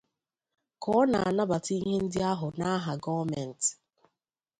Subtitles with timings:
[0.81, 3.69] Ka ọ na-anabata ihe ndị ahụ n'aha gọọmenti